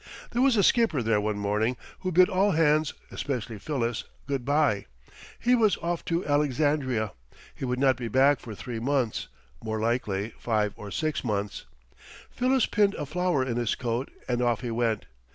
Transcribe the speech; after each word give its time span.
There 0.31 0.41
was 0.41 0.57
a 0.57 0.63
skipper 0.63 1.03
there 1.03 1.21
one 1.21 1.37
morning 1.37 1.77
who 1.99 2.11
bid 2.11 2.27
all 2.27 2.53
hands, 2.53 2.95
especially 3.11 3.59
Phyllis, 3.59 4.05
good 4.25 4.43
by. 4.43 4.87
He 5.39 5.53
was 5.53 5.77
off 5.77 6.03
to 6.05 6.25
Alexandria. 6.25 7.11
He 7.53 7.65
would 7.65 7.77
not 7.77 7.97
be 7.97 8.07
back 8.07 8.39
for 8.39 8.55
three 8.55 8.79
months 8.79 9.27
more 9.63 9.79
likely 9.79 10.33
five 10.39 10.73
or 10.75 10.89
six 10.89 11.23
months. 11.23 11.65
Phyllis 12.31 12.65
pinned 12.65 12.95
a 12.95 13.05
flower 13.05 13.45
in 13.45 13.57
his 13.57 13.75
coat 13.75 14.09
and 14.27 14.41
off 14.41 14.61
he 14.61 14.71
went. 14.71 15.05